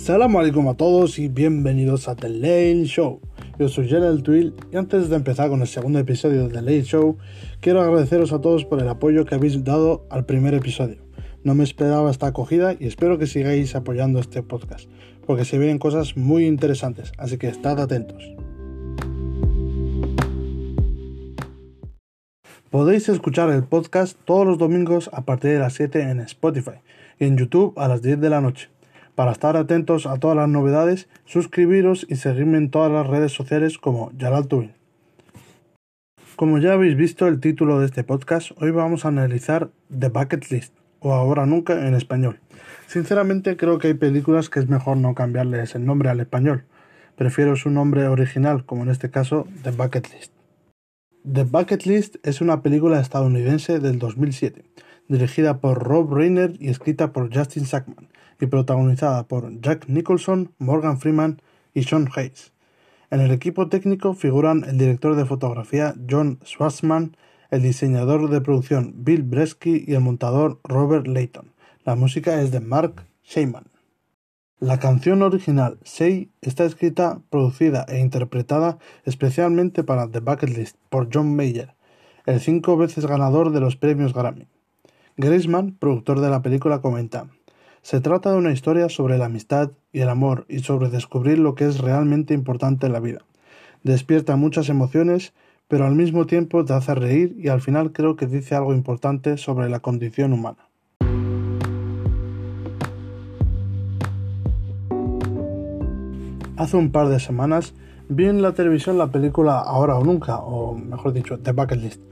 [0.00, 3.20] Salam alaikum a todos y bienvenidos a The Late Show.
[3.58, 6.84] Yo soy Gerald Twill y antes de empezar con el segundo episodio de The Late
[6.84, 7.18] Show,
[7.60, 10.96] quiero agradeceros a todos por el apoyo que habéis dado al primer episodio.
[11.44, 14.88] No me esperaba esta acogida y espero que sigáis apoyando este podcast,
[15.26, 18.24] porque se vienen cosas muy interesantes, así que estad atentos.
[22.70, 26.80] Podéis escuchar el podcast todos los domingos a partir de las 7 en Spotify
[27.18, 28.70] y en YouTube a las 10 de la noche.
[29.20, 33.76] Para estar atentos a todas las novedades, suscribiros y seguirme en todas las redes sociales
[33.76, 34.48] como Jalal
[36.36, 40.50] Como ya habéis visto el título de este podcast, hoy vamos a analizar The Bucket
[40.50, 42.40] List, o Ahora Nunca en español.
[42.86, 46.64] Sinceramente creo que hay películas que es mejor no cambiarles el nombre al español.
[47.14, 50.32] Prefiero su nombre original, como en este caso The Bucket List.
[51.30, 54.64] The Bucket List es una película estadounidense del 2007,
[55.08, 58.08] dirigida por Rob Reiner y escrita por Justin Sackman,
[58.40, 61.40] y protagonizada por Jack Nicholson, Morgan Freeman
[61.74, 62.52] y Sean Hayes.
[63.10, 67.16] En el equipo técnico figuran el director de fotografía John Schwarzman,
[67.50, 71.52] el diseñador de producción Bill Bresky y el montador Robert Layton.
[71.84, 73.64] La música es de Mark Sheyman.
[74.60, 81.08] La canción original, Say, está escrita, producida e interpretada especialmente para The Bucket List por
[81.12, 81.74] John Mayer,
[82.26, 84.46] el cinco veces ganador de los premios Grammy.
[85.16, 87.28] Grisman, productor de la película, comenta:
[87.82, 91.54] Se trata de una historia sobre la amistad y el amor y sobre descubrir lo
[91.54, 93.20] que es realmente importante en la vida.
[93.82, 95.32] Despierta muchas emociones,
[95.66, 99.38] pero al mismo tiempo te hace reír y al final creo que dice algo importante
[99.38, 100.68] sobre la condición humana.
[106.56, 107.72] Hace un par de semanas
[108.10, 112.02] vi en la televisión la película Ahora o Nunca, o mejor dicho, The Bucket List,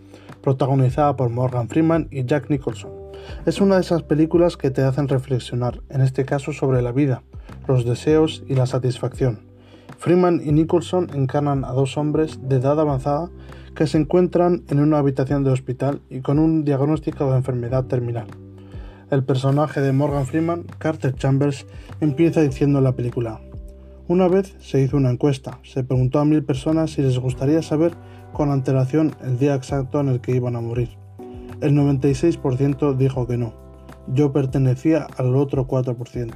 [0.40, 2.97] protagonizada por Morgan Freeman y Jack Nicholson.
[3.46, 7.22] Es una de esas películas que te hacen reflexionar, en este caso sobre la vida,
[7.66, 9.40] los deseos y la satisfacción.
[9.98, 13.30] Freeman y Nicholson encarnan a dos hombres de edad avanzada
[13.74, 18.26] que se encuentran en una habitación de hospital y con un diagnóstico de enfermedad terminal.
[19.10, 21.66] El personaje de Morgan Freeman, Carter Chambers,
[22.00, 23.40] empieza diciendo en la película,
[24.06, 27.92] una vez se hizo una encuesta, se preguntó a mil personas si les gustaría saber
[28.32, 30.97] con antelación el día exacto en el que iban a morir.
[31.60, 33.52] El 96% dijo que no.
[34.06, 36.32] Yo pertenecía al otro 4%.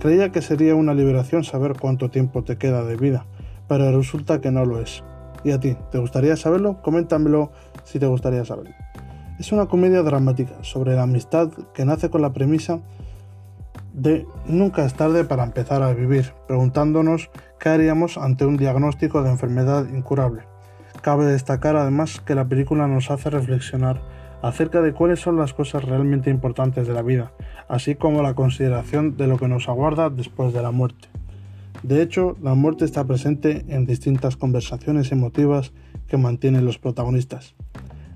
[0.00, 3.26] Creía que sería una liberación saber cuánto tiempo te queda de vida,
[3.68, 5.04] pero resulta que no lo es.
[5.44, 5.76] ¿Y a ti?
[5.92, 6.80] ¿Te gustaría saberlo?
[6.82, 7.52] Coméntamelo
[7.84, 8.74] si te gustaría saberlo.
[9.38, 12.80] Es una comedia dramática sobre la amistad que nace con la premisa
[13.92, 17.30] de nunca es tarde para empezar a vivir, preguntándonos
[17.60, 20.53] qué haríamos ante un diagnóstico de enfermedad incurable.
[21.04, 24.00] Cabe destacar además que la película nos hace reflexionar
[24.40, 27.32] acerca de cuáles son las cosas realmente importantes de la vida,
[27.68, 31.08] así como la consideración de lo que nos aguarda después de la muerte.
[31.82, 35.74] De hecho, la muerte está presente en distintas conversaciones emotivas
[36.08, 37.54] que mantienen los protagonistas,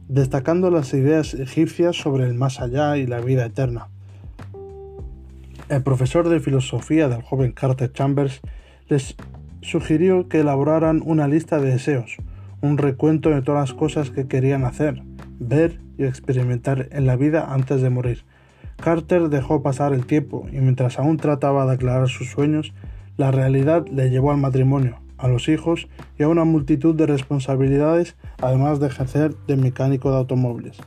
[0.09, 3.89] destacando las ideas egipcias sobre el más allá y la vida eterna
[5.69, 8.41] el profesor de filosofía del joven Carter Chambers
[8.89, 9.15] les
[9.61, 12.17] sugirió que elaboraran una lista de deseos,
[12.61, 15.03] un recuento de todas las cosas que querían hacer,
[15.39, 18.25] ver y experimentar en la vida antes de morir.
[18.77, 22.73] Carter dejó pasar el tiempo y mientras aún trataba de aclarar sus sueños,
[23.17, 25.89] la realidad le llevó al matrimonio, a los hijos
[26.19, 30.79] y a una multitud de responsabilidades, además de ejercer de mecánico de automóviles.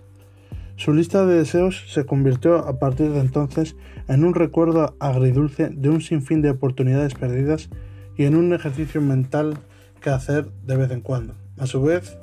[0.78, 3.76] Su lista de deseos se convirtió a partir de entonces
[4.08, 7.70] en un recuerdo agridulce de un sinfín de oportunidades perdidas
[8.18, 9.60] y en un ejercicio mental
[10.02, 11.36] que hacer de vez en cuando.
[11.62, 12.18] A su vez,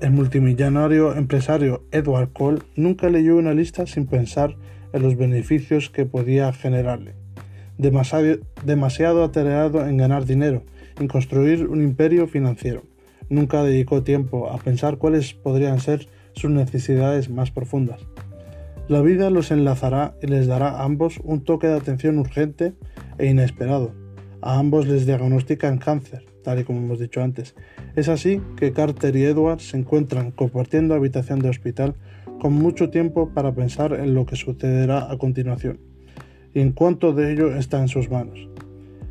[0.00, 4.56] el multimillonario empresario Edward Cole nunca leyó una lista sin pensar
[4.92, 7.14] en los beneficios que podía generarle.
[7.78, 9.30] Demasiado, demasiado
[9.86, 10.64] en ganar dinero,
[10.98, 12.82] en construir un imperio financiero.
[13.28, 18.00] Nunca dedicó tiempo a pensar cuáles podrían ser sus necesidades más profundas.
[18.88, 22.74] La vida los enlazará y les dará a ambos un toque de atención urgente
[23.18, 23.92] e inesperado.
[24.40, 27.56] A ambos les diagnostican cáncer, tal y como hemos dicho antes.
[27.96, 31.96] Es así que Carter y Edward se encuentran compartiendo habitación de hospital
[32.40, 35.80] con mucho tiempo para pensar en lo que sucederá a continuación
[36.54, 38.48] y en cuánto de ello está en sus manos.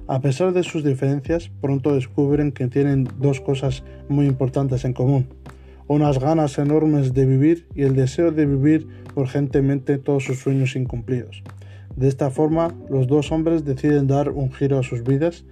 [0.08, 5.28] A pesar de sus diferencias, pronto descubren que tienen dos cosas muy importantes en común
[5.88, 11.44] unas ganas enormes de vivir y el deseo de vivir urgentemente todos sus sueños incumplidos.
[11.96, 15.46] De esta forma, los dos hombres deciden dar un giro a sus vidas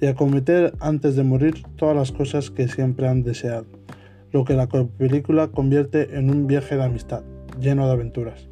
[0.00, 3.66] y acometer antes de morir todas las cosas que siempre han deseado,
[4.32, 7.22] lo que la película convierte en un viaje de amistad,
[7.60, 8.48] lleno de aventuras.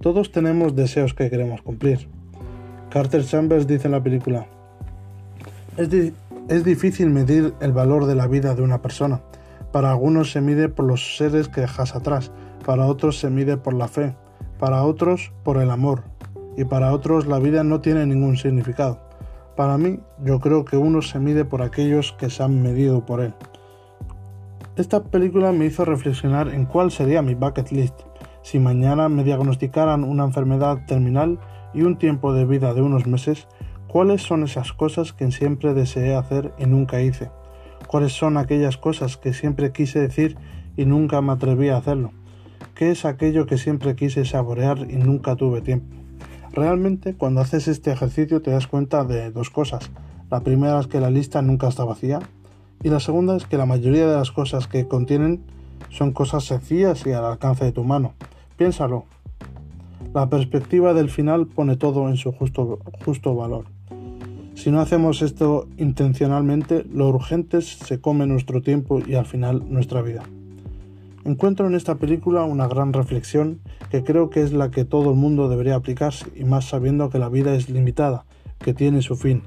[0.00, 2.08] Todos tenemos deseos que queremos cumplir.
[2.90, 4.46] Carter Chambers dice en la película,
[5.76, 5.88] es,
[6.48, 9.22] es difícil medir el valor de la vida de una persona.
[9.72, 12.32] Para algunos se mide por los seres que dejas atrás,
[12.64, 14.16] para otros se mide por la fe,
[14.58, 16.04] para otros por el amor,
[16.56, 19.09] y para otros la vida no tiene ningún significado.
[19.60, 23.20] Para mí, yo creo que uno se mide por aquellos que se han medido por
[23.20, 23.34] él.
[24.76, 27.94] Esta película me hizo reflexionar en cuál sería mi bucket list.
[28.40, 31.38] Si mañana me diagnosticaran una enfermedad terminal
[31.74, 33.48] y un tiempo de vida de unos meses,
[33.86, 37.30] ¿cuáles son esas cosas que siempre deseé hacer y nunca hice?
[37.86, 40.38] ¿Cuáles son aquellas cosas que siempre quise decir
[40.78, 42.12] y nunca me atreví a hacerlo?
[42.74, 45.99] ¿Qué es aquello que siempre quise saborear y nunca tuve tiempo?
[46.52, 49.90] Realmente cuando haces este ejercicio te das cuenta de dos cosas.
[50.30, 52.20] La primera es que la lista nunca está vacía
[52.82, 55.42] y la segunda es que la mayoría de las cosas que contienen
[55.90, 58.14] son cosas sencillas y al alcance de tu mano.
[58.56, 59.04] Piénsalo.
[60.12, 63.66] La perspectiva del final pone todo en su justo, valor.
[64.54, 70.02] Si no hacemos esto intencionalmente, lo urgente se come nuestro tiempo y al final nuestra
[70.02, 70.24] vida.
[71.24, 75.16] Encuentro en esta película una gran reflexión que creo que es la que todo el
[75.16, 78.24] mundo debería aplicarse y más sabiendo que la vida es limitada,
[78.58, 79.42] que tiene su fin.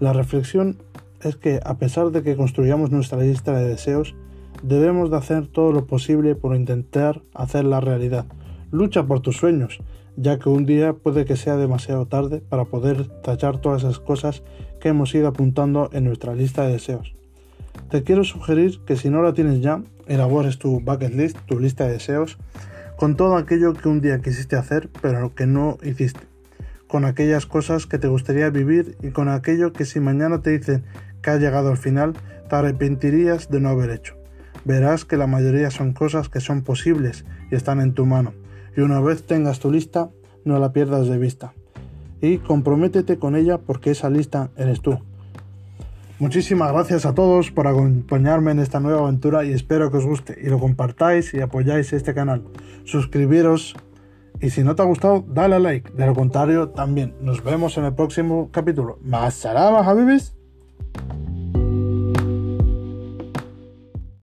[0.00, 0.76] La reflexión
[1.22, 4.16] es que a pesar de que construyamos nuestra lista de deseos,
[4.64, 8.26] debemos de hacer todo lo posible por intentar hacerla realidad.
[8.72, 9.78] Lucha por tus sueños,
[10.16, 14.42] ya que un día puede que sea demasiado tarde para poder tachar todas esas cosas
[14.80, 17.14] que hemos ido apuntando en nuestra lista de deseos.
[17.88, 21.84] Te quiero sugerir que si no la tienes ya, elabores tu bucket list, tu lista
[21.84, 22.38] de deseos,
[22.96, 26.20] con todo aquello que un día quisiste hacer pero que no hiciste,
[26.86, 30.84] con aquellas cosas que te gustaría vivir y con aquello que si mañana te dicen
[31.22, 32.14] que ha llegado al final,
[32.48, 34.14] te arrepentirías de no haber hecho.
[34.64, 38.32] Verás que la mayoría son cosas que son posibles y están en tu mano,
[38.76, 40.10] y una vez tengas tu lista,
[40.44, 41.52] no la pierdas de vista.
[42.20, 44.98] Y comprométete con ella porque esa lista eres tú.
[46.20, 50.38] Muchísimas gracias a todos por acompañarme en esta nueva aventura y espero que os guste
[50.40, 52.44] y lo compartáis y apoyáis este canal.
[52.84, 53.74] Suscribiros
[54.40, 55.90] y si no te ha gustado, dale a like.
[55.92, 57.14] De lo contrario, también.
[57.20, 58.98] Nos vemos en el próximo capítulo.
[59.02, 59.84] Más salama.